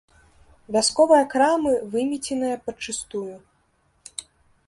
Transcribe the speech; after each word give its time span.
Вясковыя 0.75 1.25
крамы 1.33 1.73
вымеценыя 1.91 2.57
падчыстую. 2.69 3.35